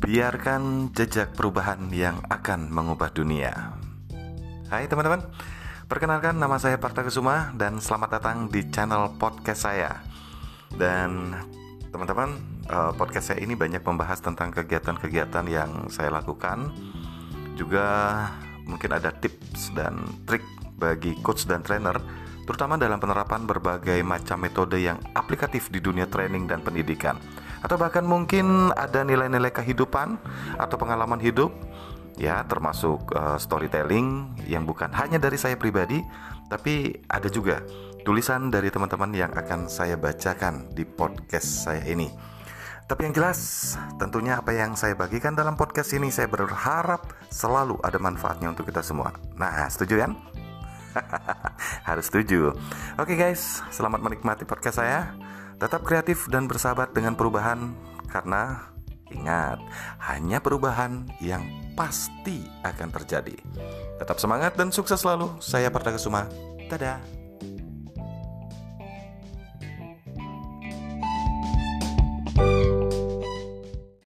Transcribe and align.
Biarkan 0.00 0.96
jejak 0.96 1.36
perubahan 1.36 1.92
yang 1.92 2.24
akan 2.32 2.72
mengubah 2.72 3.12
dunia. 3.12 3.76
Hai 4.72 4.88
teman-teman, 4.88 5.20
perkenalkan 5.92 6.40
nama 6.40 6.56
saya 6.56 6.80
Parta 6.80 7.04
Kesuma 7.04 7.52
dan 7.52 7.84
selamat 7.84 8.16
datang 8.16 8.48
di 8.48 8.64
channel 8.72 9.12
podcast 9.20 9.68
saya. 9.68 10.00
Dan 10.72 11.36
teman-teman, 11.92 12.32
eh, 12.64 12.92
podcast 12.96 13.28
saya 13.28 13.44
ini 13.44 13.52
banyak 13.52 13.84
membahas 13.84 14.24
tentang 14.24 14.56
kegiatan-kegiatan 14.56 15.44
yang 15.52 15.92
saya 15.92 16.08
lakukan. 16.08 16.72
Juga 17.60 18.24
mungkin 18.64 18.96
ada 18.96 19.12
tips 19.12 19.76
dan 19.76 20.00
trik 20.24 20.48
bagi 20.80 21.12
coach 21.20 21.44
dan 21.44 21.60
trainer 21.60 22.00
terutama 22.48 22.80
dalam 22.80 22.96
penerapan 22.96 23.44
berbagai 23.44 24.00
macam 24.00 24.40
metode 24.40 24.80
yang 24.80 24.96
aplikatif 25.12 25.68
di 25.68 25.78
dunia 25.78 26.08
training 26.08 26.48
dan 26.48 26.64
pendidikan. 26.64 27.20
Atau 27.60 27.76
bahkan 27.76 28.04
mungkin 28.04 28.72
ada 28.72 29.04
nilai-nilai 29.04 29.52
kehidupan 29.52 30.16
atau 30.56 30.76
pengalaman 30.80 31.20
hidup 31.20 31.52
ya 32.20 32.44
termasuk 32.44 33.16
uh, 33.16 33.40
storytelling 33.40 34.36
yang 34.44 34.68
bukan 34.68 34.92
hanya 34.92 35.16
dari 35.16 35.40
saya 35.40 35.56
pribadi 35.56 36.04
tapi 36.52 36.92
ada 37.08 37.32
juga 37.32 37.64
tulisan 38.02 38.50
dari 38.50 38.68
teman-teman 38.68 39.12
yang 39.14 39.32
akan 39.32 39.70
saya 39.70 39.94
bacakan 39.96 40.72
di 40.72 40.84
podcast 40.84 41.68
saya 41.68 41.84
ini. 41.86 42.10
Tapi 42.90 43.06
yang 43.06 43.14
jelas, 43.14 43.38
tentunya 44.02 44.42
apa 44.42 44.50
yang 44.50 44.74
saya 44.74 44.98
bagikan 44.98 45.38
dalam 45.38 45.54
podcast 45.54 45.94
ini 45.94 46.10
saya 46.10 46.26
berharap 46.26 47.06
selalu 47.30 47.78
ada 47.86 48.02
manfaatnya 48.02 48.50
untuk 48.50 48.66
kita 48.66 48.82
semua. 48.82 49.14
Nah, 49.38 49.70
setuju 49.70 50.02
kan? 50.02 50.18
Harus 51.88 52.10
setuju. 52.10 52.50
Oke 52.98 53.14
guys, 53.14 53.62
selamat 53.70 54.02
menikmati 54.02 54.42
podcast 54.42 54.82
saya. 54.82 55.19
Tetap 55.60 55.84
kreatif 55.84 56.24
dan 56.32 56.48
bersahabat 56.48 56.96
dengan 56.96 57.12
perubahan 57.12 57.76
karena 58.08 58.72
ingat, 59.12 59.60
hanya 60.00 60.40
perubahan 60.40 61.04
yang 61.20 61.44
pasti 61.76 62.48
akan 62.64 62.88
terjadi. 62.88 63.36
Tetap 64.00 64.16
semangat 64.16 64.56
dan 64.56 64.72
sukses 64.72 65.04
selalu. 65.04 65.36
Saya 65.36 65.68
Parta 65.68 65.92
Kesuma. 65.92 66.24
Dadah. 66.72 67.19